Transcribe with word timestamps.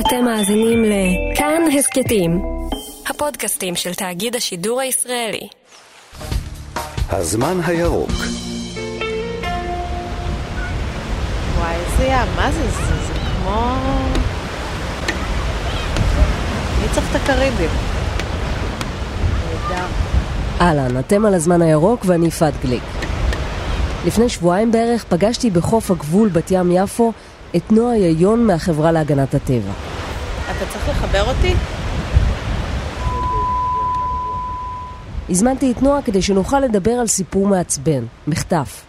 אתם 0.00 0.24
מאזינים 0.24 0.84
לכאן 0.84 1.62
הסכתים, 1.78 2.42
הפודקאסטים 3.08 3.76
של 3.76 3.94
תאגיד 3.94 4.36
השידור 4.36 4.80
הישראלי. 4.80 5.48
הזמן 7.10 7.60
הירוק 7.66 8.10
וואי, 11.58 11.74
איזה 11.74 12.04
ים, 12.04 12.28
מה 12.36 12.52
זה? 12.52 12.70
זה, 12.70 13.06
זה 13.06 13.12
כמו... 13.14 13.76
מי 16.82 16.88
צריך 16.94 17.10
את 17.10 17.20
הקריבים? 17.22 17.70
נהדר. 19.70 19.86
אהלן, 20.60 20.98
אתם 20.98 21.26
על 21.26 21.34
הזמן 21.34 21.62
הירוק 21.62 22.04
ואני 22.06 22.26
יפעת 22.26 22.54
גליק. 22.62 22.82
לפני 24.06 24.28
שבועיים 24.28 24.72
בערך 24.72 25.04
פגשתי 25.04 25.50
בחוף 25.50 25.90
הגבול 25.90 26.28
בת 26.28 26.50
ים 26.50 26.72
יפו 26.72 27.12
את 27.56 27.72
נועה 27.72 27.96
יאיון 27.96 28.46
מהחברה 28.46 28.92
להגנת 28.92 29.34
הטבע. 29.34 29.72
אתה 30.50 30.66
צריך 30.72 30.88
לחבר 30.88 31.28
אותי? 31.28 31.54
הזמנתי 35.28 35.72
את 35.72 35.82
נועה 35.82 36.02
כדי 36.02 36.22
שנוכל 36.22 36.60
לדבר 36.60 36.90
על 36.90 37.06
סיפור 37.06 37.46
מעצבן, 37.46 38.04
מחטף. 38.26 38.84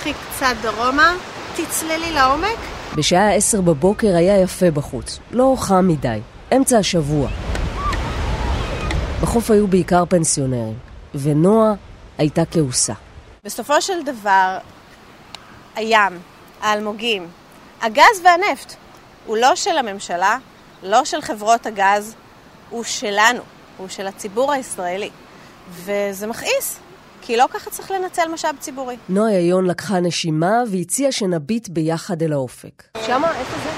קחי 0.00 0.12
קצת 0.12 0.54
דרומה, 0.62 1.14
תצללי 1.56 2.12
לעומק. 2.12 2.58
בשעה 2.96 3.34
עשר 3.34 3.60
בבוקר 3.60 4.16
היה 4.16 4.40
יפה 4.40 4.70
בחוץ, 4.70 5.18
לא 5.30 5.54
חם 5.58 5.88
מדי, 5.88 6.18
אמצע 6.56 6.78
השבוע. 6.78 7.28
בחוף 9.22 9.50
היו 9.50 9.66
בעיקר 9.66 10.04
פנסיונרים, 10.08 10.74
ונועה 11.14 11.72
הייתה 12.18 12.42
כעוסה. 12.50 12.92
בסופו 13.44 13.82
של 13.82 14.02
דבר, 14.04 14.58
הים, 15.76 16.18
האלמוגים, 16.62 17.26
הגז 17.84 18.20
והנפט, 18.24 18.74
הוא 19.26 19.36
לא 19.36 19.56
של 19.56 19.78
הממשלה, 19.78 20.38
לא 20.82 21.04
של 21.04 21.20
חברות 21.20 21.66
הגז, 21.66 22.14
הוא 22.70 22.84
שלנו, 22.84 23.40
הוא 23.76 23.88
של 23.88 24.06
הציבור 24.06 24.52
הישראלי. 24.52 25.10
וזה 25.70 26.26
מכעיס, 26.26 26.78
כי 27.22 27.36
לא 27.36 27.44
ככה 27.50 27.70
צריך 27.70 27.90
לנצל 27.90 28.28
משאב 28.32 28.56
ציבורי. 28.60 28.96
נועה 29.08 29.32
יאיון 29.32 29.66
לקחה 29.66 30.00
נשימה 30.00 30.62
והציעה 30.70 31.12
שנביט 31.12 31.68
ביחד 31.68 32.22
אל 32.22 32.32
האופק. 32.32 32.82
שמה? 33.06 33.38
איפה 33.38 33.56
זה? 33.64 33.70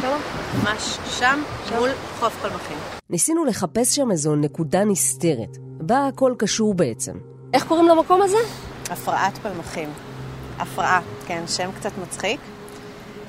שמה? 0.00 0.18
ממש 0.62 0.98
שם, 1.18 1.42
מול 1.78 1.90
חוף 2.20 2.34
פלמחים. 2.42 2.78
ניסינו 3.10 3.44
לחפש 3.44 3.96
שם 3.96 4.10
איזו 4.10 4.34
נקודה 4.34 4.84
נסתרת, 4.84 5.56
בה 5.60 6.06
הכל 6.06 6.34
קשור 6.38 6.74
בעצם. 6.74 7.12
איך 7.54 7.64
קוראים 7.64 7.88
למקום 7.88 8.22
הזה? 8.22 8.38
הפרעת 8.90 9.38
פלמחים. 9.38 9.88
הפרעה, 10.58 11.00
כן, 11.26 11.42
שם 11.46 11.70
קצת 11.78 11.92
מצחיק. 12.02 12.40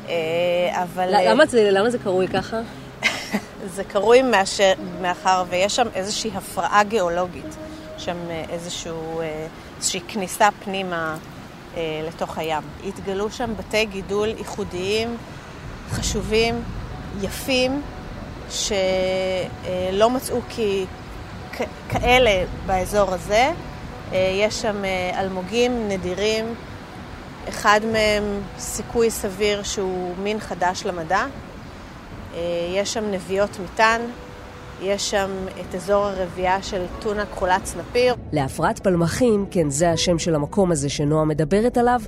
אה, 0.09 0.83
אבל... 0.83 1.09
למה 1.11 1.45
זה, 1.45 1.69
למה 1.71 1.89
זה 1.89 1.99
קרוי 1.99 2.27
ככה? 2.27 2.57
זה 3.75 3.83
קרוי 3.83 4.21
מאשר, 4.21 4.73
מאחר 5.01 5.43
ויש 5.49 5.75
שם 5.75 5.87
איזושהי 5.95 6.31
הפרעה 6.35 6.83
גיאולוגית. 6.83 7.57
שם 8.03 8.17
אה, 8.29 8.43
איזשהו, 8.49 9.21
אה, 9.21 9.47
איזושהי 9.77 10.01
כניסה 10.07 10.49
פנימה 10.63 11.17
אה, 11.77 12.01
לתוך 12.07 12.37
הים. 12.37 12.63
התגלו 12.87 13.31
שם 13.31 13.53
בתי 13.57 13.85
גידול 13.85 14.29
ייחודיים, 14.29 15.17
חשובים, 15.89 16.63
יפים, 17.21 17.81
שלא 18.49 20.09
מצאו 20.09 20.39
כי 20.49 20.85
כאלה 21.89 22.45
באזור 22.65 23.13
הזה. 23.13 23.51
יש 24.11 24.61
שם 24.61 24.75
אלמוגים 25.19 25.87
נדירים, 25.89 26.55
אחד 27.49 27.79
מהם 27.91 28.23
סיכוי 28.57 29.11
סביר 29.11 29.63
שהוא 29.63 30.15
מין 30.23 30.39
חדש 30.39 30.85
למדע. 30.85 31.25
יש 32.75 32.93
שם 32.93 33.03
נביאות 33.11 33.49
מטען, 33.63 34.01
יש 34.81 35.11
שם 35.11 35.29
את 35.61 35.75
אזור 35.75 36.05
הרבייה 36.05 36.63
של 36.63 36.85
טונה 36.99 37.25
כחולת 37.25 37.65
סנפיר. 37.65 38.15
להפרעת 38.31 38.79
פלמחים, 38.79 39.45
כן, 39.51 39.69
זה 39.69 39.91
השם 39.91 40.19
של 40.19 40.35
המקום 40.35 40.71
הזה 40.71 40.89
שנועה 40.89 41.25
מדברת 41.25 41.77
עליו, 41.77 42.01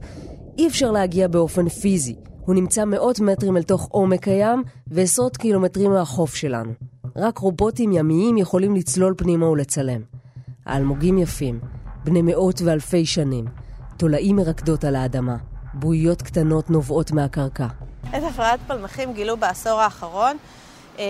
אי 0.58 0.68
אפשר 0.68 0.92
להגיע 0.92 1.28
באופן 1.28 1.70
פיזי. 1.70 2.16
הוא 2.46 2.56
נמצא 2.56 2.86
מאות 2.86 3.20
מטרים 3.20 3.58
אל 3.58 3.64
תוך 3.64 3.88
עומק 3.92 4.28
הים 4.28 4.64
ועשרות 4.88 5.38
קילומטרים 5.38 5.92
מהחוף 5.92 6.36
שלנו. 6.36 6.72
רק 7.16 7.38
רובוטים 7.38 7.92
ימיים 7.92 8.38
יכולים 8.38 8.76
לצלול 8.76 9.14
פנימה 9.18 9.50
ולצלם. 9.50 10.02
האלמוגים 10.66 11.18
יפים, 11.18 11.60
בני 12.04 12.22
מאות 12.22 12.62
ואלפי 12.62 13.06
שנים, 13.06 13.46
תולעים 13.98 14.36
מרקדות 14.36 14.84
על 14.84 14.96
האדמה, 14.96 15.36
בועיות 15.74 16.22
קטנות 16.22 16.70
נובעות 16.70 17.12
מהקרקע. 17.12 17.68
את 18.10 18.24
הפרעת 18.24 18.60
פלמחים 18.68 19.14
גילו 19.14 19.38
בעשור 19.38 19.82
האחרון 19.82 20.38
אמ, 21.00 21.04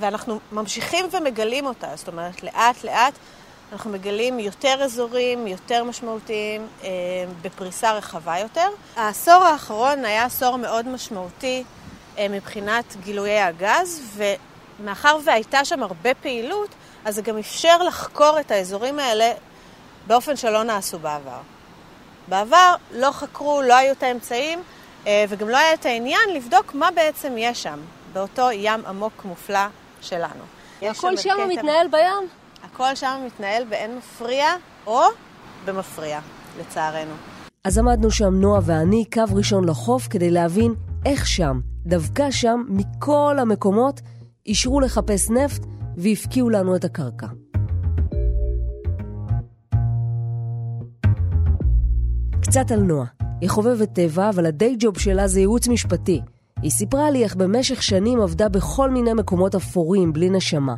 ואנחנו 0.00 0.38
ממשיכים 0.52 1.06
ומגלים 1.12 1.66
אותה, 1.66 1.86
זאת 1.94 2.08
אומרת, 2.08 2.42
לאט 2.42 2.84
לאט 2.84 3.14
אנחנו 3.72 3.90
מגלים 3.90 4.38
יותר 4.38 4.82
אזורים, 4.82 5.46
יותר 5.46 5.84
משמעותיים, 5.84 6.66
אמ, 6.82 6.88
בפריסה 7.42 7.92
רחבה 7.92 8.38
יותר. 8.38 8.68
העשור 8.96 9.44
האחרון 9.44 10.04
היה 10.04 10.24
עשור 10.24 10.56
מאוד 10.56 10.88
משמעותי 10.88 11.64
אמ, 12.18 12.32
מבחינת 12.32 12.96
גילויי 13.04 13.40
הגז, 13.40 14.18
ומאחר 14.80 15.18
והייתה 15.24 15.64
שם 15.64 15.82
הרבה 15.82 16.14
פעילות, 16.14 16.68
אז 17.04 17.14
זה 17.14 17.22
גם 17.22 17.38
אפשר 17.38 17.82
לחקור 17.82 18.40
את 18.40 18.50
האזורים 18.50 18.98
האלה 18.98 19.32
באופן 20.10 20.36
שלא 20.36 20.62
נעשו 20.62 20.98
בעבר. 20.98 21.40
בעבר 22.28 22.74
לא 22.94 23.10
חקרו, 23.12 23.62
לא 23.62 23.76
היו 23.76 23.92
את 23.92 24.02
האמצעים, 24.02 24.62
אה, 25.06 25.24
וגם 25.28 25.48
לא 25.48 25.56
היה 25.56 25.74
את 25.74 25.86
העניין 25.86 26.34
לבדוק 26.34 26.74
מה 26.74 26.88
בעצם 26.94 27.32
יש 27.38 27.62
שם. 27.62 27.78
באותו 28.12 28.50
ים 28.52 28.86
עמוק 28.86 29.24
מופלא 29.24 29.66
שלנו. 30.00 30.44
הכל 30.82 31.16
שם 31.16 31.30
קטע... 31.30 31.46
מתנהל 31.46 31.88
בים? 31.88 32.28
הכל 32.62 32.94
שם 32.94 33.20
מתנהל 33.26 33.64
באין 33.64 33.96
מפריע 33.96 34.46
או 34.86 35.00
במפריע, 35.64 36.20
לצערנו. 36.60 37.14
אז 37.64 37.78
עמדנו 37.78 38.10
שם 38.10 38.34
נועה 38.34 38.60
ואני 38.64 39.04
קו 39.12 39.22
ראשון 39.34 39.68
לחוף 39.68 40.08
כדי 40.10 40.30
להבין 40.30 40.74
איך 41.06 41.26
שם, 41.26 41.60
דווקא 41.86 42.30
שם, 42.30 42.62
מכל 42.68 43.36
המקומות, 43.38 44.00
אישרו 44.46 44.80
לחפש 44.80 45.30
נפט 45.30 45.62
והפקיעו 45.96 46.50
לנו 46.50 46.76
את 46.76 46.84
הקרקע. 46.84 47.26
קצת 52.50 52.70
על 52.70 52.80
נועה. 52.80 53.06
היא 53.40 53.50
חובבת 53.50 53.88
טבע, 53.94 54.28
אבל 54.28 54.46
הדיי 54.46 54.76
ג'וב 54.78 54.98
שלה 54.98 55.28
זה 55.28 55.40
ייעוץ 55.40 55.68
משפטי. 55.68 56.20
היא 56.62 56.70
סיפרה 56.70 57.10
לי 57.10 57.24
איך 57.24 57.36
במשך 57.36 57.82
שנים 57.82 58.20
עבדה 58.20 58.48
בכל 58.48 58.90
מיני 58.90 59.12
מקומות 59.12 59.54
אפורים, 59.54 60.12
בלי 60.12 60.30
נשמה. 60.30 60.74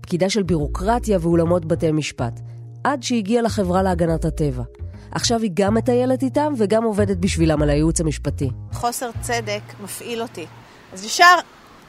פקידה 0.00 0.30
של 0.30 0.42
בירוקרטיה 0.42 1.18
ואולמות 1.20 1.64
בתי 1.64 1.92
משפט. 1.92 2.40
עד 2.84 3.02
שהגיעה 3.02 3.42
לחברה 3.42 3.82
להגנת 3.82 4.24
הטבע. 4.24 4.62
עכשיו 5.10 5.40
היא 5.40 5.50
גם 5.54 5.74
מטיילת 5.74 6.22
איתם 6.22 6.52
וגם 6.58 6.84
עובדת 6.84 7.16
בשבילם 7.16 7.62
על 7.62 7.70
הייעוץ 7.70 8.00
המשפטי. 8.00 8.50
חוסר 8.72 9.10
צדק 9.20 9.62
מפעיל 9.84 10.22
אותי. 10.22 10.46
אז 10.92 11.04
ישר, 11.04 11.34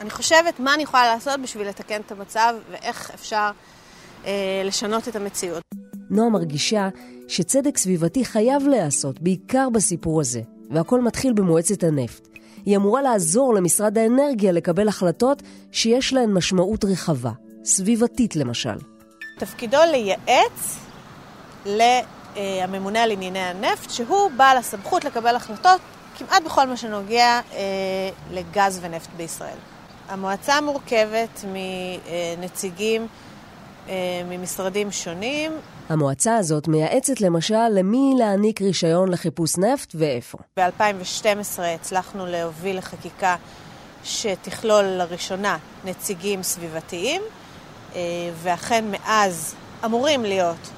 אני 0.00 0.10
חושבת 0.10 0.60
מה 0.60 0.74
אני 0.74 0.82
יכולה 0.82 1.14
לעשות 1.14 1.40
בשביל 1.42 1.68
לתקן 1.68 2.00
את 2.00 2.12
המצב 2.12 2.54
ואיך 2.70 3.10
אפשר 3.14 3.50
אה, 4.26 4.62
לשנות 4.64 5.08
את 5.08 5.16
המציאות. 5.16 5.67
נועה 6.10 6.28
מרגישה 6.28 6.88
שצדק 7.28 7.76
סביבתי 7.76 8.24
חייב 8.24 8.68
להיעשות, 8.68 9.20
בעיקר 9.20 9.68
בסיפור 9.72 10.20
הזה, 10.20 10.40
והכל 10.70 11.00
מתחיל 11.00 11.32
במועצת 11.32 11.82
הנפט. 11.82 12.28
היא 12.66 12.76
אמורה 12.76 13.02
לעזור 13.02 13.54
למשרד 13.54 13.98
האנרגיה 13.98 14.52
לקבל 14.52 14.88
החלטות 14.88 15.42
שיש 15.72 16.12
להן 16.12 16.32
משמעות 16.32 16.84
רחבה, 16.84 17.30
סביבתית 17.64 18.36
למשל. 18.36 18.78
תפקידו 19.38 19.78
לייעץ 19.90 20.78
לממונה 21.66 23.02
על 23.02 23.10
ענייני 23.10 23.38
הנפט, 23.38 23.90
שהוא 23.90 24.30
בעל 24.36 24.56
הסמכות 24.56 25.04
לקבל 25.04 25.36
החלטות 25.36 25.80
כמעט 26.18 26.42
בכל 26.44 26.66
מה 26.66 26.76
שנוגע 26.76 27.40
אה, 27.52 27.60
לגז 28.30 28.78
ונפט 28.82 29.08
בישראל. 29.16 29.58
המועצה 30.08 30.60
מורכבת 30.60 31.44
מנציגים 32.38 33.02
אה, 33.02 33.06
ממשרדים 34.28 34.92
שונים, 34.92 35.52
המועצה 35.88 36.36
הזאת 36.36 36.68
מייעצת 36.68 37.20
למשל 37.20 37.68
למי 37.70 38.14
להעניק 38.18 38.62
רישיון 38.62 39.08
לחיפוש 39.08 39.58
נפט 39.58 39.92
ואיפה. 39.94 40.38
ב-2012 40.56 41.62
הצלחנו 41.62 42.26
להוביל 42.26 42.78
לחקיקה 42.78 43.36
שתכלול 44.04 44.84
לראשונה 44.84 45.58
נציגים 45.84 46.42
סביבתיים, 46.42 47.22
אה, 47.94 48.00
ואכן 48.42 48.84
מאז 48.90 49.54
אמורים 49.84 50.22
להיות 50.22 50.70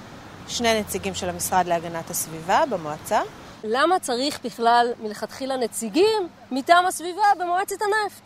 שני 0.48 0.80
נציגים 0.80 1.14
של 1.14 1.28
המשרד 1.28 1.66
להגנת 1.66 2.10
הסביבה 2.10 2.62
במועצה. 2.70 3.20
למה 3.64 3.98
צריך 3.98 4.38
בכלל 4.44 4.86
מלכתחילה 5.02 5.56
נציגים 5.56 6.28
מטעם 6.50 6.86
הסביבה 6.86 7.22
במועצת 7.40 7.76
הנפט? 7.82 8.22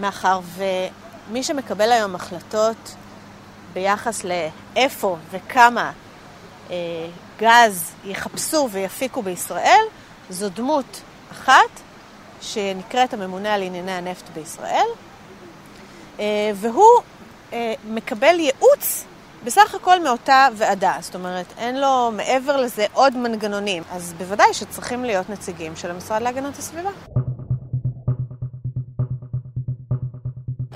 מאחר 0.00 0.40
ומי 0.56 1.42
שמקבל 1.42 1.92
היום 1.92 2.14
החלטות 2.14 2.94
ביחס 3.72 4.24
לאיפה 4.24 5.16
וכמה 5.30 5.92
אה, 6.70 6.76
גז 7.38 7.92
יחפשו 8.04 8.68
ויפיקו 8.72 9.22
בישראל, 9.22 9.84
זו 10.30 10.48
דמות 10.48 11.00
אחת 11.32 11.80
שנקראת 12.40 13.14
הממונה 13.14 13.54
על 13.54 13.62
ענייני 13.62 13.92
הנפט 13.92 14.28
בישראל, 14.34 14.86
אה, 16.20 16.50
והוא 16.54 17.00
אה, 17.52 17.74
מקבל 17.84 18.40
ייעוץ 18.40 19.04
בסך 19.44 19.74
הכל 19.74 20.02
מאותה 20.04 20.48
ועדה. 20.56 20.94
זאת 21.00 21.14
אומרת, 21.14 21.46
אין 21.58 21.80
לו 21.80 22.10
מעבר 22.16 22.56
לזה 22.56 22.86
עוד 22.92 23.16
מנגנונים. 23.16 23.82
אז 23.92 24.14
בוודאי 24.18 24.54
שצריכים 24.54 25.04
להיות 25.04 25.30
נציגים 25.30 25.76
של 25.76 25.90
המשרד 25.90 26.22
להגנת 26.22 26.58
הסביבה. 26.58 26.90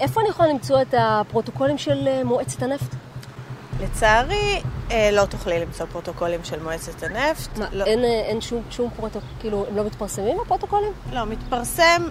איפה 0.04 0.20
אני 0.20 0.28
יכולה 0.28 0.48
למצוא 0.48 0.82
את 0.82 0.94
הפרוטוקולים 0.98 1.78
של 1.78 2.08
אה, 2.08 2.24
מועצת 2.24 2.62
הנפט? 2.62 2.94
לצערי, 3.80 4.62
אה, 4.90 5.10
לא 5.12 5.24
תוכלי 5.24 5.60
למצוא 5.60 5.86
פרוטוקולים 5.86 6.44
של 6.44 6.62
מועצת 6.62 7.02
הנפט. 7.02 7.58
מה, 7.58 7.66
לא, 7.72 7.84
אין, 7.84 7.98
אה, 7.98 8.04
אין 8.04 8.40
שום, 8.40 8.62
שום 8.70 8.90
פרוטוקול, 8.96 9.28
כאילו, 9.40 9.66
הם 9.68 9.76
לא 9.76 9.84
מתפרסמים 9.84 10.40
הפרוטוקולים? 10.40 10.92
לא, 11.12 11.24
מתפרסם, 11.24 12.08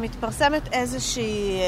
מתפרסמת 0.00 0.72
איזושהי 0.72 1.60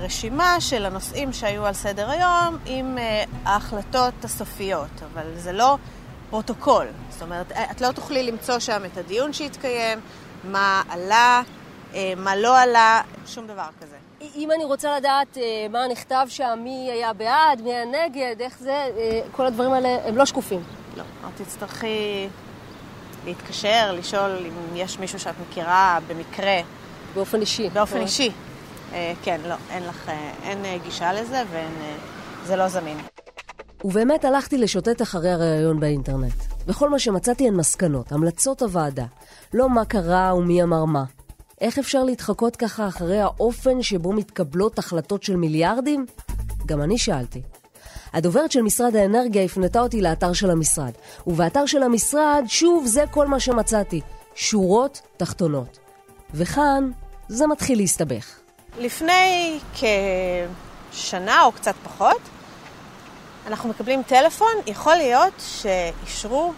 רשימה 0.00 0.60
של 0.60 0.86
הנושאים 0.86 1.32
שהיו 1.32 1.66
על 1.66 1.74
סדר 1.74 2.10
היום 2.10 2.58
עם 2.66 2.98
ההחלטות 3.44 4.24
הסופיות, 4.24 5.02
אבל 5.12 5.24
זה 5.36 5.52
לא 5.52 5.76
פרוטוקול. 6.30 6.86
זאת 7.10 7.22
אומרת, 7.22 7.52
את 7.70 7.80
לא 7.80 7.92
תוכלי 7.92 8.22
למצוא 8.22 8.58
שם 8.58 8.82
את 8.84 8.98
הדיון 8.98 9.32
שהתקיים, 9.32 10.00
מה 10.44 10.82
עלה, 10.88 11.42
מה 12.16 12.36
לא 12.36 12.58
עלה, 12.58 13.00
שום 13.26 13.46
דבר 13.46 13.66
כזה. 13.80 14.07
אם 14.20 14.50
אני 14.50 14.64
רוצה 14.64 14.96
לדעת 14.96 15.38
אה, 15.38 15.66
מה 15.70 15.88
נכתב 15.88 16.26
שם, 16.28 16.58
מי 16.62 16.88
היה 16.92 17.12
בעד, 17.12 17.62
מי 17.62 17.74
היה 17.74 17.84
נגד, 17.84 18.36
איך 18.40 18.58
זה, 18.58 18.72
אה, 18.72 19.20
כל 19.32 19.46
הדברים 19.46 19.72
האלה 19.72 19.98
הם 20.04 20.16
לא 20.16 20.24
שקופים. 20.24 20.62
לא, 20.96 21.02
את 21.02 21.42
תצטרכי 21.42 22.28
להתקשר, 23.24 23.92
לשאול 23.92 24.30
אם 24.46 24.76
יש 24.76 24.98
מישהו 24.98 25.18
שאת 25.18 25.34
מכירה 25.48 25.98
במקרה, 26.08 26.60
באופן 27.14 27.40
אישי. 27.40 27.70
באופן 27.70 28.00
אישי. 28.00 28.30
אה, 28.92 29.12
כן, 29.22 29.40
לא, 29.48 29.54
אין 29.70 29.82
לך, 29.86 30.10
אין 30.42 30.64
גישה 30.84 31.12
לזה 31.12 31.42
וזה 32.42 32.56
לא 32.56 32.68
זמין. 32.68 32.98
ובאמת 33.84 34.24
הלכתי 34.24 34.58
לשוטט 34.58 35.02
אחרי 35.02 35.30
הריאיון 35.30 35.80
באינטרנט. 35.80 36.34
וכל 36.66 36.88
מה 36.88 36.98
שמצאתי 36.98 37.48
הן 37.48 37.54
מסקנות, 37.54 38.12
המלצות 38.12 38.62
הוועדה. 38.62 39.04
לא 39.54 39.68
מה 39.70 39.84
קרה 39.84 40.34
ומי 40.34 40.62
אמר 40.62 40.84
מה. 40.84 41.04
איך 41.60 41.78
אפשר 41.78 42.04
להתחקות 42.04 42.56
ככה 42.56 42.88
אחרי 42.88 43.20
האופן 43.20 43.82
שבו 43.82 44.12
מתקבלות 44.12 44.78
החלטות 44.78 45.22
של 45.22 45.36
מיליארדים? 45.36 46.06
גם 46.66 46.82
אני 46.82 46.98
שאלתי. 46.98 47.42
הדוברת 48.12 48.52
של 48.52 48.62
משרד 48.62 48.96
האנרגיה 48.96 49.42
הפנתה 49.44 49.80
אותי 49.80 50.00
לאתר 50.00 50.32
של 50.32 50.50
המשרד, 50.50 50.92
ובאתר 51.26 51.66
של 51.66 51.82
המשרד, 51.82 52.44
שוב, 52.46 52.86
זה 52.86 53.04
כל 53.10 53.26
מה 53.26 53.40
שמצאתי. 53.40 54.00
שורות 54.34 55.00
תחתונות. 55.16 55.78
וכאן, 56.34 56.90
זה 57.28 57.46
מתחיל 57.46 57.78
להסתבך. 57.78 58.26
לפני 58.78 59.58
כשנה 60.92 61.44
או 61.44 61.52
קצת 61.52 61.74
פחות, 61.84 62.20
אנחנו 63.46 63.68
מקבלים 63.68 64.02
טלפון, 64.02 64.52
יכול 64.66 64.94
להיות 64.94 65.32
שאישרו 65.38 66.52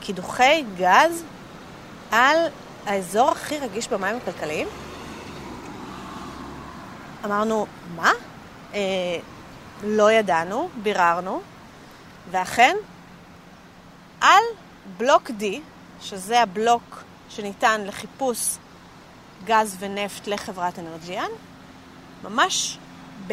קידוחי 0.00 0.64
גז 0.78 1.22
על 2.10 2.36
האזור 2.86 3.30
הכי 3.30 3.58
רגיש 3.58 3.88
במים 3.88 4.16
הכלכליים. 4.16 4.68
אמרנו, 7.24 7.66
מה? 7.96 8.12
אה, 8.74 8.80
לא 9.84 10.12
ידענו, 10.12 10.68
ביררנו, 10.82 11.40
ואכן, 12.30 12.76
על 14.20 14.42
בלוק 14.96 15.30
D, 15.30 15.44
שזה 16.00 16.42
הבלוק 16.42 17.02
שניתן 17.28 17.80
לחיפוש 17.84 18.56
גז 19.44 19.76
ונפט 19.78 20.26
לחברת 20.26 20.78
אנרג'יאן, 20.78 21.30
ממש 22.24 22.78
ב- 23.26 23.32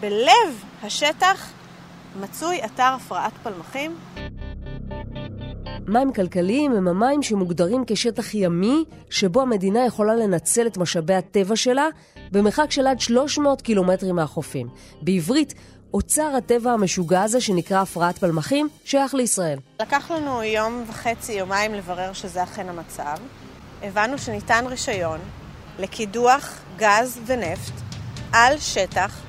בלב 0.00 0.64
השטח 0.82 1.50
מצוי 2.20 2.64
אתר 2.64 2.82
הפרעת 2.96 3.32
פלמחים. 3.42 3.98
מים 5.88 6.12
כלכליים 6.12 6.72
הם 6.72 6.88
המים 6.88 7.22
שמוגדרים 7.22 7.84
כשטח 7.86 8.34
ימי, 8.34 8.84
שבו 9.10 9.42
המדינה 9.42 9.86
יכולה 9.86 10.14
לנצל 10.14 10.66
את 10.66 10.76
משאבי 10.76 11.14
הטבע 11.14 11.56
שלה 11.56 11.86
במרחק 12.32 12.70
של 12.70 12.86
עד 12.86 13.00
300 13.00 13.62
קילומטרים 13.62 14.16
מהחופים. 14.16 14.68
בעברית, 15.02 15.54
אוצר 15.94 16.36
הטבע 16.36 16.72
המשוגע 16.72 17.22
הזה 17.22 17.40
שנקרא 17.40 17.80
הפרעת 17.80 18.18
פלמחים, 18.18 18.68
שייך 18.84 19.14
לישראל. 19.14 19.58
לקח 19.82 20.10
לנו 20.10 20.42
יום 20.42 20.84
וחצי, 20.88 21.32
יומיים 21.32 21.74
לברר 21.74 22.12
שזה 22.12 22.42
אכן 22.42 22.68
המצב. 22.68 23.16
הבנו 23.82 24.18
שניתן 24.18 24.64
רישיון 24.66 25.20
לקידוח 25.78 26.60
גז 26.76 27.20
ונפט 27.26 27.72
על 28.32 28.58
שטח 28.58 29.20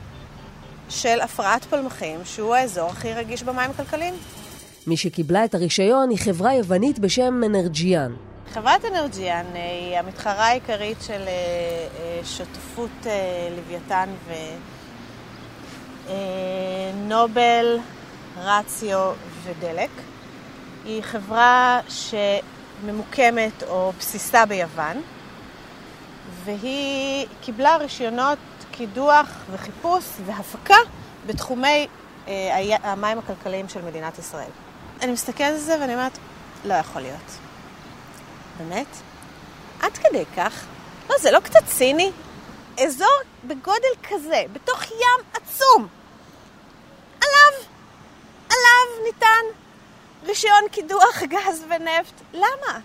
של 0.89 1.21
הפרעת 1.21 1.65
פלמחים, 1.65 2.19
שהוא 2.25 2.55
האזור 2.55 2.89
הכי 2.89 3.13
רגיש 3.13 3.43
במים 3.43 3.71
הכלכליים. 3.71 4.13
מי 4.87 4.97
שקיבלה 4.97 5.45
את 5.45 5.55
הרישיון 5.55 6.09
היא 6.09 6.17
חברה 6.17 6.53
יוונית 6.53 6.99
בשם 6.99 7.41
אנרג'יאן. 7.45 8.13
חברת 8.53 8.85
אנרג'יאן 8.85 9.45
היא 9.53 9.97
המתחרה 9.97 10.47
העיקרית 10.47 10.97
של 11.01 11.21
אה, 11.27 11.27
אה, 11.27 12.19
שותפות 12.23 12.89
אה, 13.05 13.49
לוויתן 13.57 14.09
ונובל, 16.07 17.77
רציו 18.37 19.11
ודלק. 19.43 19.89
היא 20.85 21.01
חברה 21.01 21.79
שממוקמת 21.89 23.63
או 23.63 23.91
בסיסה 23.99 24.45
ביוון, 24.45 25.01
והיא 26.43 27.27
קיבלה 27.41 27.77
רישיונות 27.77 28.37
קידוח 28.71 29.43
וחיפוש 29.51 30.05
והפקה 30.25 30.75
בתחומי 31.27 31.87
המים 32.83 33.19
הכלכליים 33.19 33.69
של 33.69 33.81
מדינת 33.81 34.19
ישראל. 34.19 34.66
אני 35.01 35.11
מסתכלת 35.11 35.53
על 35.53 35.57
זה 35.57 35.77
ואני 35.81 35.93
אומרת, 35.93 36.17
לא 36.65 36.73
יכול 36.73 37.01
להיות. 37.01 37.37
באמת? 38.57 38.87
עד 39.81 39.91
כדי 39.97 40.23
כך? 40.37 40.65
לא, 41.09 41.15
זה 41.21 41.31
לא 41.31 41.39
קצת 41.39 41.65
ציני? 41.65 42.11
אזור 42.83 43.17
בגודל 43.43 43.93
כזה, 44.03 44.43
בתוך 44.53 44.83
ים 44.83 45.25
עצום, 45.33 45.87
עליו, 47.15 47.67
עליו 48.49 49.03
ניתן 49.05 49.59
רישיון 50.25 50.63
קידוח 50.71 51.23
גז 51.31 51.63
ונפט. 51.69 52.21
למה? 52.33 52.79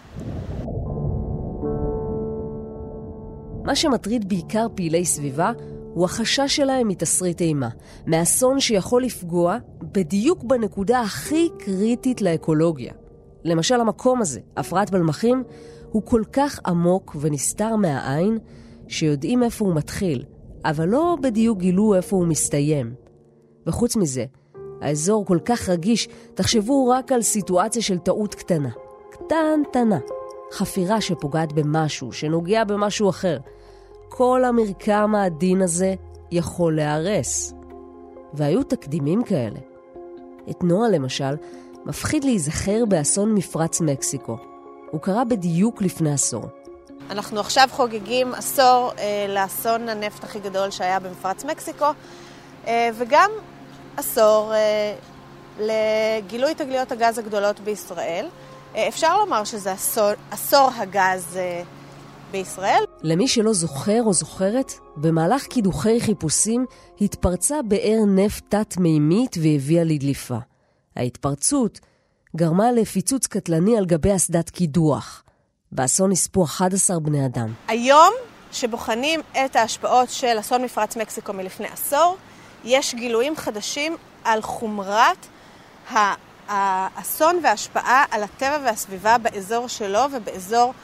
מה 3.65 3.77
שמטריד 3.77 4.29
בעיקר 4.29 4.67
פעילי 4.75 5.07
סביבה 5.07 5.51
הוא 5.95 6.05
החשש 6.05 6.57
שלהם 6.57 6.89
מתסריט 6.89 7.41
אימה, 7.41 7.69
מאסון 8.07 8.61
שיכול 8.61 9.05
לפגוע 9.05 9.57
בדיוק 9.83 10.45
בנקודה 10.45 11.01
הכי 11.01 11.49
קריטית 11.59 12.23
לאקולוגיה. 12.23 12.93
למשל 13.45 13.81
המקום 13.81 14.21
הזה, 14.21 14.41
הפרעת 14.57 14.91
בלמחים, 14.91 15.43
הוא 15.91 16.03
כל 16.05 16.23
כך 16.33 16.61
עמוק 16.67 17.17
ונסתר 17.21 17.77
מהעין, 17.77 18.39
שיודעים 18.89 19.43
איפה 19.43 19.65
הוא 19.65 19.75
מתחיל, 19.75 20.25
אבל 20.65 20.89
לא 20.89 21.17
בדיוק 21.23 21.59
גילו 21.59 21.95
איפה 21.95 22.17
הוא 22.17 22.27
מסתיים. 22.27 22.95
וחוץ 23.67 23.97
מזה, 23.97 24.25
האזור 24.81 25.27
כל 25.27 25.39
כך 25.45 25.69
רגיש, 25.69 26.09
תחשבו 26.35 26.89
רק 26.89 27.13
על 27.13 27.23
סיטואציה 27.23 27.83
של 27.83 27.99
טעות 27.99 28.35
קטנה. 28.35 28.71
קטנטנה. 29.11 29.99
חפירה 30.53 31.01
שפוגעת 31.01 31.53
במשהו, 31.53 32.13
שנוגע 32.13 32.65
במשהו 32.65 33.11
אחר. 33.11 33.39
כל 34.17 34.45
המרקם 34.45 35.15
העדין 35.15 35.63
הזה 35.63 35.95
יכול 36.31 36.77
להיהרס. 36.77 37.53
והיו 38.35 38.63
תקדימים 38.63 39.25
כאלה. 39.25 39.59
את 40.51 40.63
נועה, 40.63 40.89
למשל, 40.89 41.37
מפחיד 41.85 42.25
להיזכר 42.25 42.85
באסון 42.89 43.35
מפרץ 43.35 43.81
מקסיקו. 43.81 44.37
הוא 44.91 45.01
קרה 45.01 45.25
בדיוק 45.25 45.83
לפני 45.83 46.13
עשור. 46.13 46.45
אנחנו 47.11 47.41
עכשיו 47.41 47.69
חוגגים 47.71 48.35
עשור 48.35 48.91
אה, 48.99 49.27
לאסון 49.29 49.89
הנפט 49.89 50.25
הכי 50.25 50.41
גדול 50.41 50.71
שהיה 50.71 51.01
במפרץ 51.01 51.45
מקסיקו, 51.45 51.91
אה, 52.67 52.91
וגם 52.95 53.31
עשור 53.97 54.53
אה, 54.55 54.95
לגילוי 55.61 56.55
תגליות 56.55 56.93
הגז 56.93 57.19
הגדולות 57.19 57.61
בישראל. 57.61 58.27
אה, 58.77 58.89
אפשר 58.89 59.19
לומר 59.19 59.45
שזה 59.45 59.73
עשור, 59.73 60.11
עשור 60.31 60.71
הגז 60.77 61.37
אה, 61.37 61.63
בישראל. 62.31 62.85
למי 63.05 63.29
שלא 63.29 63.53
זוכר 63.53 64.03
או 64.03 64.13
זוכרת, 64.13 64.73
במהלך 64.97 65.47
קידוחי 65.47 66.01
חיפושים 66.01 66.67
התפרצה 67.01 67.63
באר 67.63 67.99
נפט 68.07 68.45
תת-מימית 68.49 69.37
והביאה 69.43 69.85
לדליפה. 69.85 70.39
ההתפרצות 70.97 71.81
גרמה 72.37 72.73
לפיצוץ 72.73 73.27
קטלני 73.27 73.79
על 73.79 73.87
גבי 73.87 74.17
אסדת 74.17 74.51
קידוח. 74.51 75.23
באסון 75.73 76.11
נספו 76.11 76.45
11 76.45 77.01
בני 77.01 77.27
אדם. 77.27 77.53
היום, 77.69 78.15
שבוחנים 78.53 79.21
את 79.45 79.57
ההשפעות 79.57 80.11
של 80.11 80.37
אסון 80.41 80.63
מפרץ 80.63 80.97
מקסיקו 80.97 81.33
מלפני 81.33 81.69
עשור, 81.69 82.17
יש 82.65 82.95
גילויים 82.95 83.37
חדשים 83.37 83.97
על 84.25 84.43
חומרת 84.43 85.27
האסון 86.49 87.41
וההשפעה 87.43 88.05
על 88.11 88.23
הטבע 88.23 88.59
והסביבה 88.65 89.19
באזור 89.19 89.69
שלו 89.69 90.01
ובאזור 90.13 90.75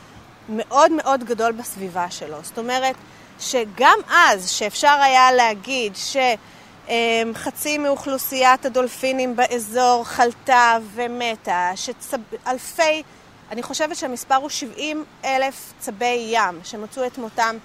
מאוד 0.48 0.92
מאוד 0.92 1.24
גדול 1.24 1.52
בסביבה 1.52 2.10
שלו. 2.10 2.36
זאת 2.42 2.58
אומרת, 2.58 2.96
שגם 3.40 3.98
אז, 4.10 4.50
שאפשר 4.50 4.98
היה 5.02 5.32
להגיד 5.32 5.92
שחצי 5.96 7.78
מאוכלוסיית 7.78 8.66
הדולפינים 8.66 9.36
באזור 9.36 10.04
חלתה 10.04 10.78
ומתה, 10.94 11.70
שאלפי, 11.76 13.02
אני 13.50 13.62
חושבת 13.62 13.96
שהמספר 13.96 14.34
הוא 14.34 14.48
70 14.48 15.04
אלף 15.24 15.72
צבי 15.78 16.28
ים 16.30 16.60
שמצאו 16.64 17.06
את 17.06 17.18
מותם 17.18 17.56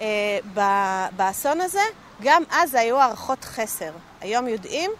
אה, 0.00 0.38
באסון 1.16 1.60
הזה, 1.60 1.82
גם 2.22 2.42
אז 2.50 2.74
היו 2.74 2.98
הערכות 3.00 3.44
חסר. 3.44 3.90
היום 4.20 4.48
יודעים 4.48 4.90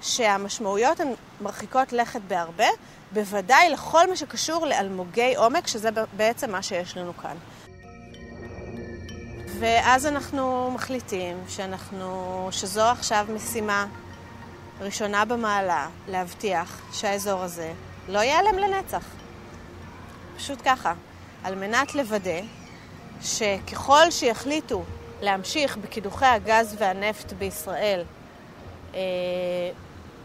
שהמשמעויות 0.00 1.00
הן 1.00 1.08
מרחיקות 1.40 1.92
לכת 1.92 2.20
בהרבה, 2.28 2.68
בוודאי 3.14 3.70
לכל 3.70 4.08
מה 4.10 4.16
שקשור 4.16 4.66
לאלמוגי 4.66 5.34
עומק, 5.36 5.66
שזה 5.66 5.88
בעצם 6.16 6.52
מה 6.52 6.62
שיש 6.62 6.96
לנו 6.96 7.16
כאן. 7.16 7.36
ואז 9.58 10.06
אנחנו 10.06 10.70
מחליטים 10.70 11.44
שאנחנו, 11.48 12.48
שזו 12.50 12.82
עכשיו 12.82 13.26
משימה 13.34 13.86
ראשונה 14.80 15.24
במעלה, 15.24 15.88
להבטיח 16.08 16.80
שהאזור 16.92 17.42
הזה 17.42 17.72
לא 18.08 18.18
ייעלם 18.18 18.58
לנצח. 18.58 19.04
פשוט 20.36 20.58
ככה, 20.64 20.94
על 21.44 21.54
מנת 21.54 21.94
לוודא 21.94 22.40
שככל 23.22 24.10
שיחליטו 24.10 24.82
להמשיך 25.20 25.76
בקידוחי 25.76 26.26
הגז 26.26 26.76
והנפט 26.78 27.32
בישראל, 27.32 28.04
אה, 28.94 29.00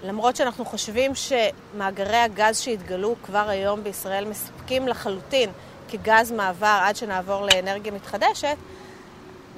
למרות 0.04 0.36
שאנחנו 0.36 0.66
חושבים 0.66 1.12
שמאגרי 1.16 2.18
הגז 2.18 2.60
שהתגלו 2.60 3.16
כבר 3.24 3.50
היום 3.50 3.84
בישראל 3.84 4.26
מספקים 4.26 4.88
לחלוטין 4.88 5.50
כגז 5.90 6.32
מעבר 6.32 6.80
עד 6.82 6.96
שנעבור 6.96 7.46
לאנרגיה 7.46 7.92
מתחדשת, 7.92 8.58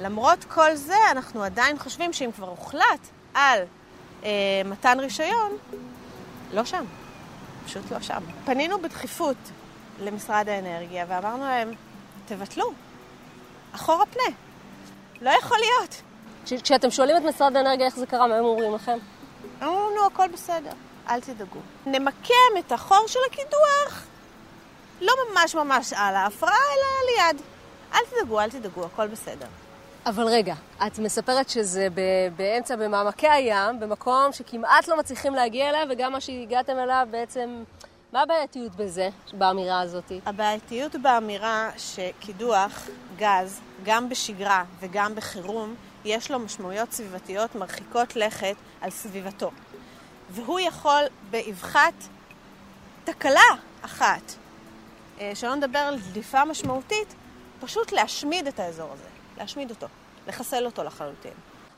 למרות 0.02 0.44
כל 0.44 0.76
זה 0.76 0.98
אנחנו 1.12 1.44
עדיין 1.44 1.80
חושבים 1.80 2.14
שאם 2.14 2.32
כבר 2.36 2.48
הוחלט 2.48 3.08
על 3.34 3.60
אה, 4.24 4.30
מתן 4.66 5.00
רישיון, 5.00 5.52
לא 6.54 6.66
שם, 6.66 6.86
פשוט 7.66 7.92
לא 7.92 8.02
שם. 8.02 8.22
פנינו 8.46 8.82
בדחיפות 8.82 9.38
למשרד 10.04 10.50
האנרגיה 10.50 11.06
ואמרנו 11.08 11.44
להם, 11.44 11.72
תבטלו, 12.28 12.72
אחורה 13.76 14.06
פנה. 14.06 14.36
לא 15.22 15.30
יכול 15.30 15.58
להיות. 15.60 16.02
כשאתם 16.64 16.92
שואלים 16.92 17.18
את 17.18 17.22
משרד 17.22 17.56
האנרגיה 17.56 17.86
איך 17.86 17.96
זה 17.96 18.06
קרה, 18.06 18.28
מה 18.28 18.36
הם 18.36 18.46
אומרים 18.46 18.76
לכם? 18.76 18.98
אמרו 19.63 19.89
לנו, 19.91 20.06
הכל 20.06 20.27
בסדר, 20.34 20.72
אל 21.10 21.22
תדאגו. 21.22 21.60
נמקם 21.86 22.51
את 22.60 22.72
החור 22.72 23.08
של 23.08 23.20
הקידוח, 23.32 24.06
לא 25.01 25.13
ממש 25.32 25.56
ממש 25.56 25.94
על 25.94 26.15
ההפרעה, 26.15 26.53
אלא 26.53 27.12
ליד. 27.34 27.41
אל 27.94 28.00
תדאגו, 28.10 28.39
אל 28.39 28.50
תדאגו, 28.50 28.86
הכל 28.86 29.08
בסדר. 29.08 29.48
אבל 30.06 30.24
רגע, 30.24 30.56
את 30.88 31.00
מספרת 31.00 31.50
שזה 31.50 31.88
באמצע, 32.36 32.75
במעמקי 32.75 33.27
הים, 33.27 33.80
במקום 33.80 34.32
שכמעט 34.32 34.88
לא 34.88 35.00
מצליחים 35.00 35.36
להגיע 35.36 35.70
אליו, 35.70 35.88
וגם 35.89 36.12
מה 36.12 36.22
שהגעתם 36.22 36.80
אליו 36.80 37.08
בעצם... 37.12 37.63
מה 38.13 38.22
הבעייתיות 38.22 38.75
בזה, 38.75 39.10
באמירה 39.34 39.82
הזאת? 39.82 40.12
הבעייתיות 40.25 40.96
באמירה 40.96 41.70
שקידוח 41.77 42.88
גז, 43.18 43.62
גם 43.84 44.10
בשגרה 44.10 44.63
וגם 44.80 45.15
בחירום, 45.15 45.75
יש 46.05 46.31
לו 46.31 46.39
משמעויות 46.39 46.91
סביבתיות 46.91 47.55
מרחיקות 47.55 48.15
לכת 48.15 48.55
על 48.81 48.89
סביבתו. 48.89 49.51
והוא 50.29 50.60
יכול 50.60 51.01
באבחת 51.31 51.93
תקלה 53.03 53.39
אחת, 53.81 54.34
אה, 55.20 55.31
שלא 55.36 55.55
נדבר 55.55 55.79
על 55.79 56.00
דליפה 56.13 56.46
משמעותית, 56.46 57.15
פשוט 57.60 57.91
להשמיד 57.91 58.48
את 58.48 58.60
האזור 58.60 58.89
הזה, 58.93 59.10
להשמיד 59.38 59.70
אותו, 59.70 59.88
לחסל 60.27 60.65
אותו 60.65 60.84
לחלוטין. 60.84 61.31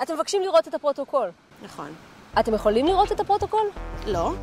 אתם 0.03 0.13
מבקשים 0.13 0.41
לראות 0.41 0.67
את 0.67 0.73
הפרוטוקול. 0.73 1.29
נכון. 1.63 1.91
אתם 2.39 2.53
יכולים 2.53 2.85
לראות 2.85 3.11
את 3.11 3.19
הפרוטוקול? 3.19 3.67
לא. 4.07 4.33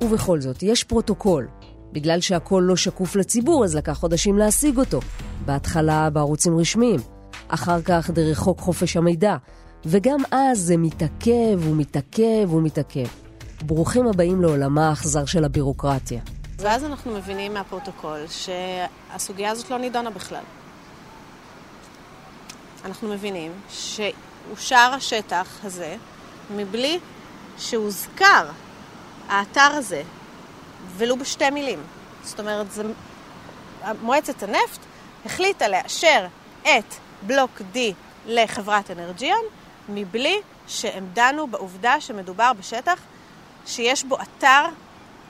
ובכל 0.00 0.40
זאת, 0.40 0.62
יש 0.62 0.84
פרוטוקול. 0.84 1.48
בגלל 1.92 2.20
שהכל 2.20 2.62
לא 2.66 2.76
שקוף 2.76 3.16
לציבור, 3.16 3.64
אז 3.64 3.76
לקח 3.76 3.92
חודשים 3.92 4.38
להשיג 4.38 4.78
אותו. 4.78 5.00
בהתחלה 5.46 6.10
בערוצים 6.10 6.58
רשמיים, 6.58 7.00
אחר 7.48 7.82
כך 7.82 8.10
דרך 8.10 8.38
חוק 8.38 8.60
חופש 8.60 8.96
המידע, 8.96 9.36
וגם 9.84 10.20
אז 10.30 10.58
זה 10.58 10.76
מתעכב 10.76 11.58
ומתעכב 11.60 12.52
ומתעכב. 12.52 13.06
ברוכים 13.62 14.06
הבאים 14.06 14.42
לעולמה 14.42 14.88
האכזר 14.88 15.24
של 15.24 15.44
הבירוקרטיה. 15.44 16.20
ואז 16.58 16.84
אנחנו 16.84 17.14
מבינים 17.14 17.54
מהפרוטוקול 17.54 18.18
שהסוגיה 18.28 19.50
הזאת 19.50 19.70
לא 19.70 19.78
נידונה 19.78 20.10
בכלל. 20.10 20.42
אנחנו 22.84 23.08
מבינים 23.08 23.52
שאושר 23.68 24.90
השטח 24.96 25.58
הזה 25.64 25.96
מבלי 26.56 26.98
שהוזכר 27.58 28.46
האתר 29.28 29.60
הזה, 29.60 30.02
ולו 30.96 31.16
בשתי 31.16 31.50
מילים. 31.50 31.78
זאת 32.22 32.40
אומרת, 32.40 32.72
זה... 32.72 32.82
מועצת 34.02 34.42
הנפט 34.42 34.80
החליטה 35.26 35.68
לאשר 35.68 36.26
את 36.62 36.94
בלוק 37.22 37.50
D 37.74 37.78
לחברת 38.26 38.90
אנרג'יון, 38.90 39.42
מבלי 39.88 40.40
שהם 40.66 41.06
דנו 41.12 41.46
בעובדה 41.46 42.00
שמדובר 42.00 42.52
בשטח 42.58 43.00
שיש 43.66 44.04
בו 44.04 44.16
אתר 44.22 44.64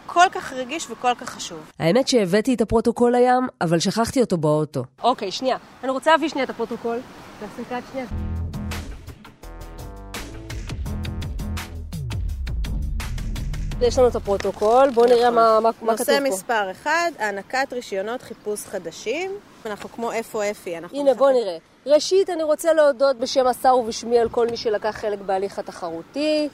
כל 0.07 0.29
כך 0.33 0.53
רגיש 0.53 0.91
וכל 0.91 1.15
כך 1.15 1.31
חשוב. 1.31 1.59
האמת 1.79 2.09
שהבאתי 2.09 2.55
את 2.55 2.61
הפרוטוקול 2.61 3.17
לים, 3.17 3.49
אבל 3.61 3.79
שכחתי 3.79 4.21
אותו 4.21 4.37
באוטו. 4.37 4.85
אוקיי, 5.03 5.31
שנייה. 5.31 5.57
אני 5.83 5.91
רוצה 5.91 6.11
להביא 6.11 6.29
שנייה 6.29 6.45
את 6.45 6.51
הפרוטוקול. 6.51 6.99
להפסקת 7.43 7.83
שנייה. 7.93 8.36
יש 13.81 13.99
לנו 13.99 14.09
את 14.09 14.17
הפרוטוקול, 14.17 14.91
בואו 14.91 15.07
נראה 15.07 15.31
מה, 15.31 15.61
מה, 15.61 15.71
מה 15.81 15.95
כתוב 15.95 16.07
פה. 16.07 16.13
נושא 16.13 16.29
מספר 16.29 16.71
1, 16.71 16.91
הענקת 17.19 17.73
רישיונות 17.73 18.23
חיפוש 18.23 18.61
חדשים. 18.61 19.31
אנחנו 19.67 19.89
כמו 19.89 20.13
איפה 20.13 20.51
אפי. 20.51 20.77
הנה, 20.77 21.15
בואו 21.15 21.33
נראה. 21.33 21.57
ראשית, 21.87 22.31
אני 22.31 22.43
רוצה 22.43 22.73
להודות 22.73 23.17
בשם 23.17 23.47
השר 23.47 23.77
ובשמי 23.77 24.19
על 24.19 24.29
כל 24.29 24.47
מי 24.47 24.57
שלקח 24.57 24.97
חלק 25.01 25.19
בהליך 25.19 25.59
התחרותי. 25.59 26.49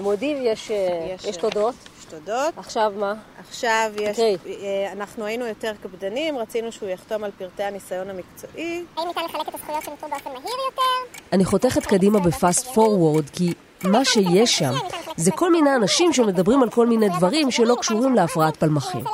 מודים, 0.00 0.36
יש, 0.40 0.70
אה, 0.70 1.14
יש, 1.14 1.24
יש 1.24 1.36
תודות. 1.36 1.74
יש 1.98 2.04
תודות. 2.04 2.54
עכשיו 2.56 2.92
מה? 2.96 3.14
עכשיו 3.48 3.92
יש... 4.00 4.18
Okay. 4.18 4.48
אה, 4.48 4.92
אנחנו 4.92 5.24
היינו 5.24 5.46
יותר 5.46 5.72
קפדנים, 5.82 6.38
רצינו 6.38 6.72
שהוא 6.72 6.88
יחתום 6.88 7.24
על 7.24 7.30
פרטי 7.38 7.62
הניסיון 7.62 8.10
המקצועי. 8.10 8.84
האם 8.96 9.08
ניתן 9.08 9.20
לחלק 9.24 9.48
את 9.48 9.54
הזכויות 9.54 9.84
שנותרו 9.84 10.08
באופן 10.08 10.30
מהיר 10.30 10.56
יותר? 10.70 11.18
אני 11.32 11.44
חותכת 11.44 11.86
קדימה 11.86 12.20
בפאסט 12.20 12.66
פורוורד, 12.66 13.30
כי 13.30 13.54
מה 13.86 14.04
שיש 14.04 14.58
שם 14.58 14.72
זה 15.16 15.30
כל 15.30 15.52
מיני 15.52 15.74
אנשים 15.76 16.12
שמדברים 16.12 16.62
על 16.62 16.70
כל 16.70 16.86
מיני 16.86 17.08
דברים 17.08 17.50
שלא 17.50 17.76
קשורים 17.80 18.14
להפרעת 18.14 18.56
פלמחים. 18.56 19.04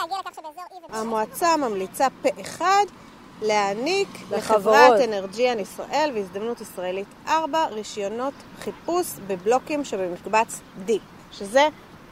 המועצה 0.93 1.57
ממליצה 1.57 2.07
פה 2.23 2.29
אחד 2.41 2.85
להעניק 3.43 4.09
לחברת 4.31 5.09
אנרג'יאן 5.09 5.59
ישראל 5.59 6.11
והזדמנות 6.15 6.61
ישראלית 6.61 7.07
4 7.29 7.67
רישיונות 7.67 8.35
חיפוש 8.61 9.07
בבלוקים 9.27 9.85
שבמקבץ 9.85 10.61
D, 10.87 10.91
שזה 11.33 11.69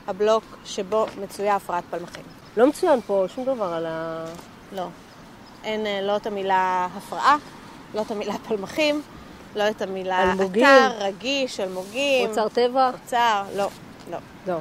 הבלוק 0.06 0.44
שבו 0.64 1.06
מצויה 1.22 1.56
הפרעת 1.56 1.84
פלמחים. 1.90 2.24
לא 2.56 2.66
מצוין 2.66 3.00
פה 3.06 3.24
שום 3.34 3.44
דבר 3.44 3.72
על 3.74 3.86
ה... 3.86 4.24
לא. 4.72 4.86
אין 5.64 5.86
אה, 5.86 6.00
לא 6.02 6.16
את 6.16 6.26
המילה 6.26 6.88
הפרעה, 6.96 7.36
לא 7.94 8.02
את 8.02 8.10
המילה 8.10 8.34
פלמחים, 8.48 9.02
לא 9.56 9.70
את 9.70 9.82
המילה 9.82 10.32
אלמוגים. 10.32 10.64
אתר, 10.64 11.04
רגיש, 11.04 11.60
אלמוגים. 11.60 12.28
אוצר 12.28 12.48
טבע? 12.48 12.90
אוצר, 12.90 13.44
לא, 13.56 13.68
לא. 14.10 14.18
לא. 14.46 14.58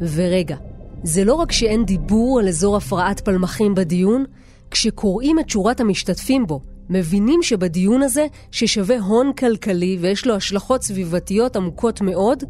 ורגע, 0.00 0.56
זה 1.02 1.24
לא 1.24 1.34
רק 1.34 1.52
שאין 1.52 1.84
דיבור 1.84 2.40
על 2.40 2.48
אזור 2.48 2.76
הפרעת 2.76 3.20
פלמחים 3.20 3.74
בדיון, 3.74 4.24
כשקוראים 4.70 5.38
את 5.38 5.50
שורת 5.50 5.80
המשתתפים 5.80 6.46
בו, 6.46 6.60
מבינים 6.88 7.42
שבדיון 7.42 8.02
הזה, 8.02 8.26
ששווה 8.50 8.98
הון 9.00 9.32
כלכלי 9.32 9.98
ויש 10.00 10.26
לו 10.26 10.34
השלכות 10.34 10.82
סביבתיות 10.82 11.56
עמוקות 11.56 12.00
מאוד, 12.00 12.44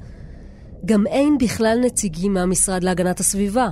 גם 0.85 1.07
אין 1.07 1.39
בכלל 1.39 1.79
נציגים 1.85 2.35
מהמשרד 2.35 2.85
להגנת 2.85 3.21
הסביבה. 3.21 3.69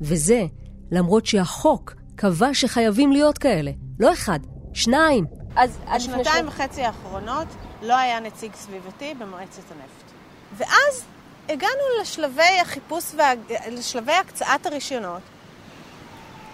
וזה 0.00 0.44
למרות 0.90 1.26
שהחוק 1.26 1.94
קבע 2.16 2.48
שחייבים 2.52 3.12
להיות 3.12 3.38
כאלה. 3.38 3.70
לא 4.00 4.12
אחד, 4.12 4.38
שניים. 4.74 5.24
אז 5.56 5.78
בשנתיים 5.96 6.48
וחצי 6.48 6.82
האחרונות 6.82 7.46
לא 7.82 7.96
היה 7.96 8.20
נציג 8.20 8.54
סביבתי 8.54 9.14
במועצת 9.18 9.62
הנפט. 9.70 10.12
ואז 10.56 11.04
הגענו 11.48 11.82
לשלבי 12.00 12.60
החיפוש, 12.62 13.04
וה... 13.16 13.32
לשלבי 13.70 14.12
הקצאת 14.12 14.66
הרישיונות, 14.66 15.22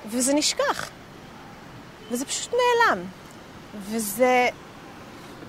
וזה 0.07 0.35
נשכח. 0.35 0.91
וזה 2.11 2.25
פשוט 2.25 2.53
נעלם. 2.53 3.05
וזה, 3.91 4.49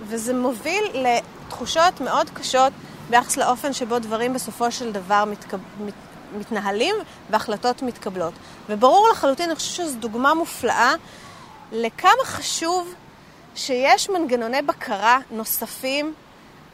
וזה 0.02 0.34
מוביל 0.34 0.84
לתחושות 0.94 2.00
מאוד 2.00 2.30
קשות 2.30 2.72
ביחס 3.10 3.36
לאופן 3.36 3.72
שבו 3.72 3.98
דברים 3.98 4.34
בסופו 4.34 4.72
של 4.72 4.92
דבר 4.92 5.24
מתקב... 5.24 5.56
מת... 5.80 5.94
מתנהלים 6.38 6.94
והחלטות 7.30 7.82
מתקבלות. 7.82 8.32
וברור 8.68 9.08
לחלוטין, 9.08 9.48
אני 9.48 9.54
חושבת 9.54 9.86
שזו 9.86 9.98
דוגמה 9.98 10.34
מופלאה 10.34 10.94
לכמה 11.72 12.24
חשוב 12.24 12.94
שיש 13.54 14.10
מנגנוני 14.10 14.62
בקרה 14.62 15.18
נוספים 15.30 16.14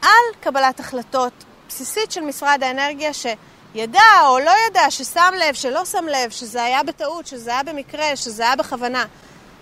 על 0.03 0.35
קבלת 0.41 0.81
החלטות 0.81 1.33
בסיסית 1.69 2.13
של 2.13 2.21
משרד 2.21 2.63
האנרגיה 2.63 3.11
שידע 3.13 4.01
או 4.27 4.39
לא 4.39 4.53
ידע, 4.67 4.91
ששם 4.91 5.33
לב, 5.39 5.55
שלא 5.55 5.85
שם 5.85 6.05
לב, 6.07 6.31
שזה 6.31 6.63
היה 6.63 6.83
בטעות, 6.83 7.27
שזה 7.27 7.51
היה 7.51 7.63
במקרה, 7.63 8.17
שזה 8.17 8.43
היה 8.43 8.57
בכוונה. 8.57 9.05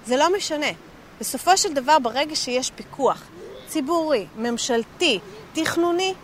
זה 0.07 0.17
לא 0.17 0.37
משנה. 0.37 0.67
בסופו 1.21 1.57
של 1.57 1.73
דבר, 1.73 1.99
ברגע 1.99 2.37
שיש 2.37 2.71
פיקוח 2.71 3.23
ציבורי, 3.69 4.27
ממשלתי, 4.37 5.21
תכנוני, 5.53 6.15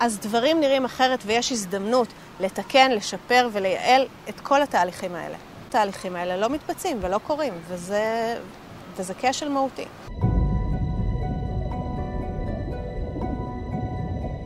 אז 0.00 0.18
דברים 0.18 0.60
נראים 0.60 0.84
אחרת 0.84 1.18
ויש 1.26 1.52
הזדמנות 1.52 2.08
לתקן, 2.40 2.90
לשפר 2.90 3.48
ולייעל 3.52 4.06
את 4.28 4.40
כל 4.40 4.62
התהליכים 4.62 5.14
האלה. 5.14 5.36
התהליכים 5.68 6.16
האלה 6.16 6.36
לא 6.36 6.50
מתבצעים 6.50 6.98
ולא 7.00 7.18
קורים, 7.26 7.52
וזה, 7.68 8.36
וזה 8.96 9.14
כשל 9.20 9.48
מהותי. 9.48 9.84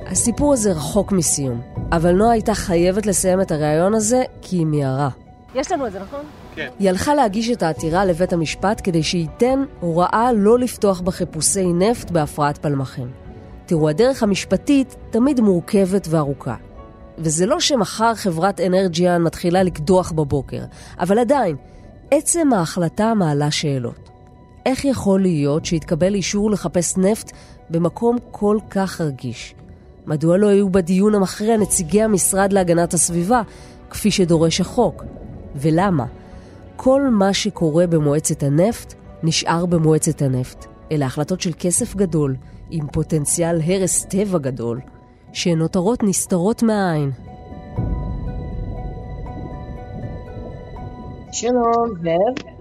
הסיפור 0.07 0.53
הזה 0.53 0.73
רחוק 0.73 1.13
מסיום, 1.13 1.61
אבל 1.93 2.13
נועה 2.13 2.33
הייתה 2.33 2.55
חייבת 2.55 3.07
לסיים 3.07 3.41
את 3.41 3.51
הריאיון 3.51 3.95
הזה 3.95 4.23
כי 4.43 4.57
היא 4.57 4.67
מיהרה. 4.67 5.09
יש 5.55 5.73
לנו 5.73 5.87
את 5.87 5.93
זה, 5.93 6.01
נכון? 6.01 6.21
כן. 6.55 6.69
היא 6.79 6.89
הלכה 6.89 7.15
להגיש 7.15 7.51
את 7.51 7.63
העתירה 7.63 8.05
לבית 8.05 8.33
המשפט 8.33 8.81
כדי 8.85 9.03
שייתן 9.03 9.65
הוראה 9.81 10.33
לא 10.33 10.59
לפתוח 10.59 11.01
בחיפושי 11.01 11.73
נפט 11.73 12.11
בהפרעת 12.11 12.59
פלמחים. 12.59 13.11
תראו, 13.67 13.89
הדרך 13.89 14.23
המשפטית 14.23 14.97
תמיד 15.11 15.41
מורכבת 15.41 16.07
וארוכה. 16.11 16.55
וזה 17.19 17.47
לא 17.47 17.61
שמחר 17.61 18.15
חברת 18.15 18.61
אנרג'יאן 18.61 19.23
מתחילה 19.23 19.63
לקדוח 19.63 20.13
בבוקר, 20.13 20.63
אבל 21.01 21.19
עדיין, 21.19 21.57
עצם 22.11 22.53
ההחלטה 22.53 23.15
מעלה 23.15 23.51
שאלות. 23.51 24.11
איך 24.67 24.85
יכול 24.85 25.23
להיות 25.23 25.65
שהתקבל 25.65 26.15
אישור 26.15 26.51
לחפש 26.51 26.97
נפט 26.97 27.33
במקום 27.71 28.17
כל 28.31 28.59
כך 28.71 29.01
רגיש? 29.01 29.55
מדוע 30.07 30.37
לא 30.37 30.47
היו 30.47 30.71
בדיון 30.71 31.15
המכריע 31.15 31.57
נציגי 31.57 32.03
המשרד 32.03 32.53
להגנת 32.53 32.95
הסביבה, 32.95 33.43
כפי 33.91 34.11
שדורש 34.11 34.61
החוק? 34.61 35.05
ולמה? 35.57 36.07
כל 36.77 37.09
מה 37.11 37.35
שקורה 37.35 37.87
במועצת 37.87 38.43
הנפט 38.43 38.95
נשאר 39.23 39.67
במועצת 39.67 40.23
הנפט. 40.23 40.67
אלה 40.93 41.07
החלטות 41.07 41.41
של 41.41 41.53
כסף 41.59 41.97
גדול, 41.97 42.37
עם 42.71 42.87
פוטנציאל 42.93 43.61
הרס 43.67 44.05
טבע 44.05 44.39
גדול, 44.39 44.81
שנותרות 45.35 46.03
נסתרות 46.03 46.63
מהעין. 46.63 47.11
שלום, 51.33 51.89
זאב. 52.03 52.53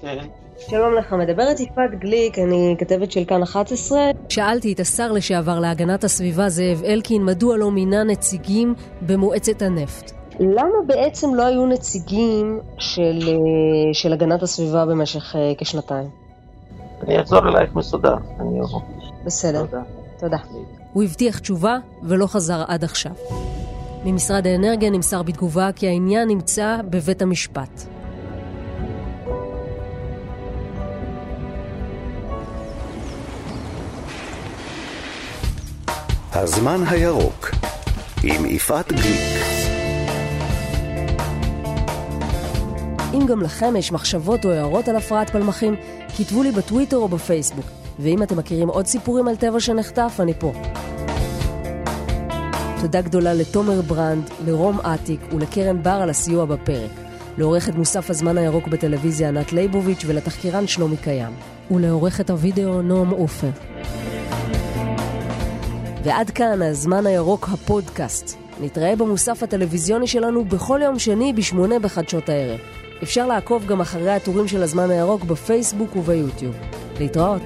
כן. 0.00 0.18
שלום 0.58 0.94
לך, 0.94 1.12
מדברת 1.12 1.60
יפעת 1.60 1.90
גליק, 2.00 2.38
אני 2.38 2.76
כתבת 2.78 3.12
של 3.12 3.24
כאן 3.24 3.42
11. 3.42 3.98
שאלתי 4.28 4.72
את 4.72 4.80
השר 4.80 5.12
לשעבר 5.12 5.60
להגנת 5.60 6.04
הסביבה 6.04 6.48
זאב 6.48 6.82
אלקין 6.84 7.24
מדוע 7.24 7.56
לא 7.56 7.70
מינה 7.70 8.04
נציגים 8.04 8.74
במועצת 9.02 9.62
הנפט. 9.62 10.12
למה 10.40 10.76
בעצם 10.86 11.34
לא 11.34 11.42
היו 11.42 11.66
נציגים 11.66 12.60
של, 12.78 13.18
אה, 13.28 13.34
של 13.92 14.12
הגנת 14.12 14.42
הסביבה 14.42 14.86
במשך 14.86 15.36
אה, 15.36 15.52
כשנתיים? 15.58 16.08
אני 17.02 17.20
אחזור 17.20 17.48
אלייך 17.48 17.74
מסודר. 17.74 18.16
אני 18.40 18.60
אבוא. 18.60 18.80
בסדר, 19.24 19.66
תודה. 19.66 20.03
תודה. 20.18 20.38
הוא 20.92 21.02
הבטיח 21.02 21.38
תשובה 21.38 21.78
ולא 22.02 22.26
חזר 22.26 22.64
עד 22.68 22.84
עכשיו. 22.84 23.12
ממשרד 24.04 24.46
האנרגיה 24.46 24.90
נמסר 24.90 25.22
בתגובה 25.22 25.70
כי 25.76 25.88
העניין 25.88 26.28
נמצא 26.28 26.76
בבית 26.90 27.22
המשפט. 27.22 27.86
הזמן 36.32 36.80
הירוק 36.90 37.50
עם 38.22 38.46
יפעת 38.46 38.92
גליק. 38.92 39.44
אם 43.14 43.26
גם 43.26 43.42
לכם 43.42 43.76
יש 43.76 43.92
מחשבות 43.92 44.44
או 44.44 44.50
הערות 44.50 44.88
על 44.88 44.96
הפרעת 44.96 45.30
פלמחים, 45.30 45.76
כתבו 46.16 46.42
לי 46.42 46.52
בטוויטר 46.52 46.96
או 46.96 47.08
בפייסבוק. 47.08 47.83
ואם 47.98 48.22
אתם 48.22 48.36
מכירים 48.36 48.68
עוד 48.68 48.86
סיפורים 48.86 49.28
על 49.28 49.36
טבע 49.36 49.60
שנחטף, 49.60 50.16
אני 50.20 50.34
פה. 50.38 50.52
תודה 52.80 53.00
גדולה 53.00 53.34
לתומר 53.34 53.80
ברנד, 53.80 54.30
לרום 54.46 54.80
אטיק 54.80 55.20
ולקרן 55.32 55.82
בר 55.82 55.90
על 55.90 56.10
הסיוע 56.10 56.44
בפרק. 56.44 56.90
לעורכת 57.38 57.74
מוסף 57.74 58.10
הזמן 58.10 58.38
הירוק 58.38 58.68
בטלוויזיה 58.68 59.28
ענת 59.28 59.52
ליבוביץ' 59.52 60.04
ולתחקירן 60.06 60.66
שלומי 60.66 60.96
קיים. 60.96 61.32
ולעורכת 61.70 62.30
הוידאו 62.30 62.82
נועם 62.82 63.10
עופר. 63.10 63.50
ועד 66.04 66.30
כאן 66.30 66.62
הזמן 66.62 67.06
הירוק 67.06 67.48
הפודקאסט. 67.52 68.38
נתראה 68.60 68.96
במוסף 68.96 69.42
הטלוויזיוני 69.42 70.06
שלנו 70.06 70.44
בכל 70.44 70.80
יום 70.82 70.98
שני 70.98 71.32
בשמונה 71.32 71.78
בחדשות 71.78 72.28
הערב. 72.28 72.60
אפשר 73.02 73.26
לעקוב 73.26 73.66
גם 73.66 73.80
אחרי 73.80 74.10
הטורים 74.10 74.48
של 74.48 74.62
הזמן 74.62 74.90
הירוק 74.90 75.24
בפייסבוק 75.24 75.96
וביוטיוב. 75.96 76.54
להתראות. 77.00 77.42